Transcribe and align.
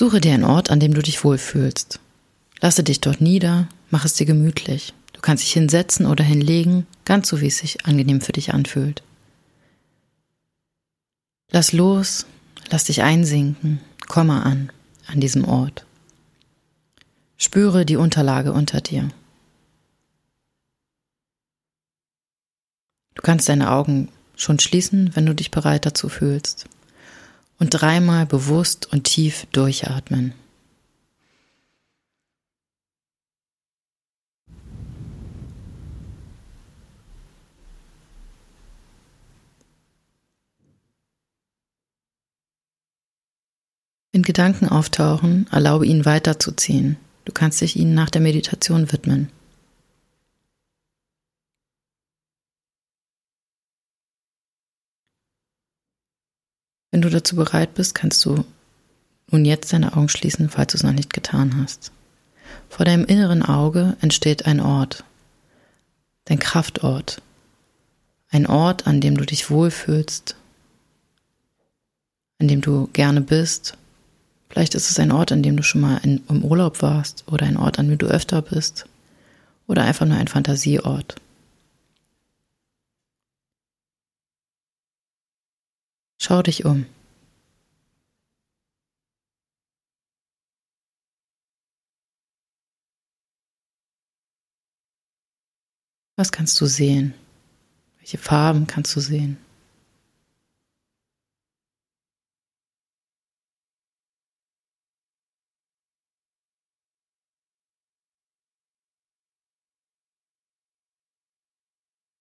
Suche 0.00 0.20
dir 0.20 0.32
einen 0.32 0.44
Ort, 0.44 0.70
an 0.70 0.78
dem 0.78 0.94
du 0.94 1.02
dich 1.02 1.24
wohlfühlst. 1.24 1.98
Lasse 2.60 2.84
dich 2.84 3.00
dort 3.00 3.20
nieder, 3.20 3.68
mach 3.90 4.04
es 4.04 4.14
dir 4.14 4.26
gemütlich. 4.26 4.94
Du 5.12 5.20
kannst 5.20 5.42
dich 5.42 5.52
hinsetzen 5.54 6.06
oder 6.06 6.22
hinlegen, 6.22 6.86
ganz 7.04 7.26
so 7.26 7.40
wie 7.40 7.48
es 7.48 7.58
sich 7.58 7.84
angenehm 7.84 8.20
für 8.20 8.30
dich 8.30 8.54
anfühlt. 8.54 9.02
Lass 11.50 11.72
los, 11.72 12.26
lass 12.70 12.84
dich 12.84 13.02
einsinken, 13.02 13.80
komme 14.06 14.44
an, 14.44 14.70
an 15.08 15.18
diesem 15.18 15.44
Ort. 15.44 15.84
Spüre 17.36 17.84
die 17.84 17.96
Unterlage 17.96 18.52
unter 18.52 18.80
dir. 18.80 19.08
Du 23.16 23.22
kannst 23.22 23.48
deine 23.48 23.72
Augen 23.72 24.10
schon 24.36 24.60
schließen, 24.60 25.16
wenn 25.16 25.26
du 25.26 25.34
dich 25.34 25.50
bereit 25.50 25.86
dazu 25.86 26.08
fühlst. 26.08 26.66
Und 27.58 27.70
dreimal 27.70 28.24
bewusst 28.24 28.92
und 28.92 29.04
tief 29.04 29.46
durchatmen. 29.52 30.32
Wenn 44.12 44.22
Gedanken 44.22 44.68
auftauchen, 44.68 45.46
erlaube 45.52 45.86
ihnen 45.86 46.04
weiterzuziehen. 46.04 46.96
Du 47.24 47.32
kannst 47.32 47.60
dich 47.60 47.76
ihnen 47.76 47.94
nach 47.94 48.10
der 48.10 48.20
Meditation 48.20 48.90
widmen. 48.90 49.30
Wenn 56.98 57.02
du 57.02 57.10
dazu 57.10 57.36
bereit 57.36 57.74
bist, 57.74 57.94
kannst 57.94 58.24
du 58.24 58.44
nun 59.30 59.44
jetzt 59.44 59.72
deine 59.72 59.96
Augen 59.96 60.08
schließen, 60.08 60.50
falls 60.50 60.72
du 60.72 60.78
es 60.78 60.82
noch 60.82 60.90
nicht 60.90 61.12
getan 61.12 61.62
hast. 61.62 61.92
Vor 62.68 62.84
deinem 62.84 63.04
inneren 63.04 63.44
Auge 63.44 63.96
entsteht 64.00 64.46
ein 64.46 64.58
Ort, 64.58 65.04
dein 66.24 66.40
Kraftort, 66.40 67.22
ein 68.30 68.48
Ort, 68.48 68.88
an 68.88 69.00
dem 69.00 69.16
du 69.16 69.24
dich 69.24 69.48
wohlfühlst, 69.48 70.34
an 72.40 72.48
dem 72.48 72.62
du 72.62 72.88
gerne 72.92 73.20
bist 73.20 73.78
Vielleicht 74.48 74.74
ist 74.74 74.90
es 74.90 74.98
ein 74.98 75.12
Ort, 75.12 75.30
an 75.30 75.44
dem 75.44 75.56
du 75.56 75.62
schon 75.62 75.82
mal 75.82 75.98
in, 75.98 76.20
im 76.28 76.44
Urlaub 76.44 76.82
warst 76.82 77.22
oder 77.28 77.46
ein 77.46 77.56
Ort, 77.56 77.78
an 77.78 77.88
dem 77.88 77.98
du 77.98 78.06
öfter 78.06 78.42
bist 78.42 78.86
oder 79.68 79.84
einfach 79.84 80.04
nur 80.04 80.16
ein 80.18 80.26
Fantasieort. 80.26 81.14
Schau 86.20 86.42
dich 86.42 86.64
um. 86.64 86.86
Was 96.18 96.32
kannst 96.32 96.60
du 96.60 96.66
sehen? 96.66 97.14
Welche 97.98 98.18
Farben 98.18 98.66
kannst 98.66 98.96
du 98.96 98.98
sehen? 98.98 99.36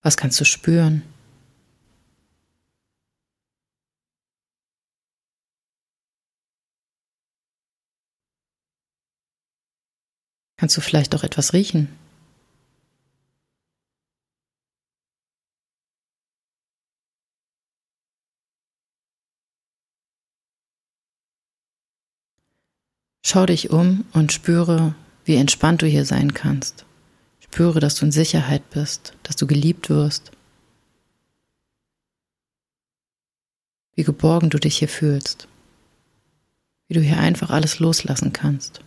Was 0.00 0.16
kannst 0.16 0.40
du 0.40 0.46
spüren? 0.46 1.02
Kannst 10.56 10.78
du 10.78 10.80
vielleicht 10.80 11.14
auch 11.14 11.24
etwas 11.24 11.52
riechen? 11.52 12.01
Schau 23.24 23.46
dich 23.46 23.70
um 23.70 24.04
und 24.12 24.32
spüre, 24.32 24.94
wie 25.24 25.36
entspannt 25.36 25.82
du 25.82 25.86
hier 25.86 26.04
sein 26.04 26.34
kannst. 26.34 26.84
Spüre, 27.40 27.78
dass 27.78 27.94
du 27.94 28.06
in 28.06 28.12
Sicherheit 28.12 28.68
bist, 28.70 29.14
dass 29.22 29.36
du 29.36 29.46
geliebt 29.46 29.88
wirst. 29.88 30.32
Wie 33.94 34.04
geborgen 34.04 34.50
du 34.50 34.58
dich 34.58 34.78
hier 34.78 34.88
fühlst. 34.88 35.46
Wie 36.88 36.94
du 36.94 37.00
hier 37.00 37.18
einfach 37.18 37.50
alles 37.50 37.78
loslassen 37.78 38.32
kannst. 38.32 38.80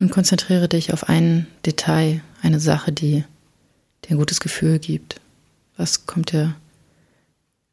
Und 0.00 0.10
konzentriere 0.10 0.66
dich 0.66 0.92
auf 0.92 1.08
ein 1.08 1.46
Detail, 1.66 2.22
eine 2.42 2.58
Sache, 2.58 2.90
die 2.90 3.24
dir 4.04 4.10
ein 4.10 4.16
gutes 4.16 4.40
Gefühl 4.40 4.78
gibt. 4.78 5.20
Was 5.76 6.06
kommt 6.06 6.32
dir 6.32 6.56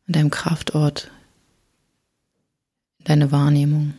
an 0.07 0.13
deinem 0.13 0.29
Kraftort, 0.29 1.09
in 2.99 3.05
deine 3.05 3.31
Wahrnehmung? 3.31 3.93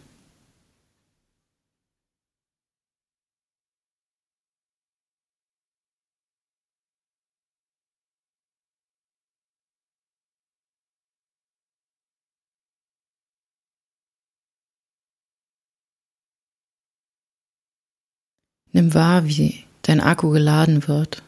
Nimm 18.79 18.95
wahr, 18.95 19.27
wie 19.27 19.65
dein 19.83 20.01
Akku 20.01 20.31
geladen 20.31 20.87
wird, 20.87 21.25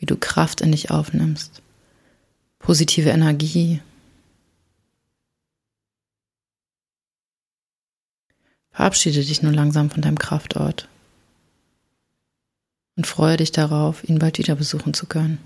wie 0.00 0.06
du 0.06 0.16
Kraft 0.16 0.62
in 0.62 0.72
dich 0.72 0.90
aufnimmst, 0.90 1.62
positive 2.58 3.10
Energie. 3.10 3.80
Verabschiede 8.72 9.24
dich 9.24 9.42
nun 9.42 9.54
langsam 9.54 9.90
von 9.90 10.02
deinem 10.02 10.18
Kraftort 10.18 10.88
und 12.96 13.06
freue 13.06 13.36
dich 13.36 13.52
darauf, 13.52 14.02
ihn 14.02 14.18
bald 14.18 14.38
wieder 14.38 14.56
besuchen 14.56 14.92
zu 14.92 15.06
können. 15.06 15.38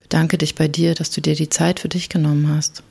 Bedanke 0.00 0.38
dich 0.38 0.56
bei 0.56 0.66
dir, 0.66 0.96
dass 0.96 1.12
du 1.12 1.20
dir 1.20 1.36
die 1.36 1.50
Zeit 1.50 1.78
für 1.78 1.88
dich 1.88 2.08
genommen 2.08 2.48
hast. 2.48 2.82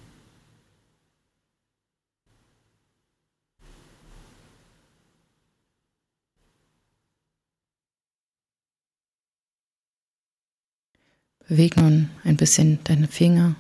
Beweg 11.47 11.77
nun 11.77 12.09
ein 12.25 12.35
bisschen 12.35 12.83
deine 12.83 13.07
Finger. 13.07 13.55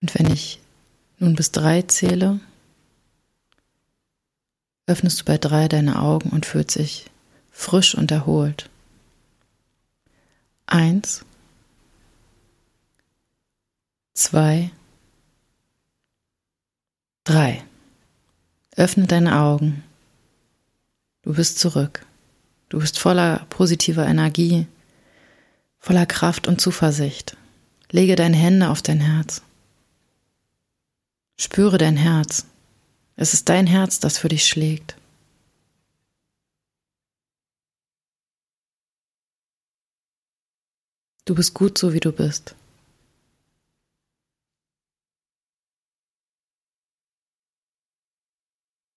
Und 0.00 0.14
wenn 0.14 0.30
ich 0.32 0.60
nun 1.18 1.34
bis 1.34 1.50
drei 1.50 1.82
zähle, 1.82 2.38
öffnest 4.86 5.20
du 5.20 5.24
bei 5.24 5.38
drei 5.38 5.66
deine 5.66 6.00
Augen 6.00 6.28
und 6.30 6.46
fühlst 6.46 6.72
sich 6.72 7.10
frisch 7.50 7.94
und 7.94 8.10
erholt. 8.10 8.68
Eins, 10.66 11.24
zwei, 14.12 14.70
drei. 17.24 17.64
Öffne 18.76 19.06
deine 19.06 19.38
Augen. 19.38 19.84
Du 21.22 21.34
bist 21.34 21.58
zurück. 21.58 22.04
Du 22.68 22.80
bist 22.80 22.98
voller 22.98 23.46
positiver 23.50 24.04
Energie, 24.06 24.66
voller 25.78 26.06
Kraft 26.06 26.48
und 26.48 26.60
Zuversicht. 26.60 27.36
Lege 27.90 28.16
deine 28.16 28.36
Hände 28.36 28.68
auf 28.70 28.82
dein 28.82 29.00
Herz. 29.00 29.42
Spüre 31.38 31.78
dein 31.78 31.96
Herz. 31.96 32.46
Es 33.16 33.32
ist 33.32 33.48
dein 33.48 33.68
Herz, 33.68 34.00
das 34.00 34.18
für 34.18 34.28
dich 34.28 34.46
schlägt. 34.46 34.96
Du 41.24 41.34
bist 41.34 41.54
gut 41.54 41.78
so, 41.78 41.92
wie 41.92 42.00
du 42.00 42.12
bist. 42.12 42.56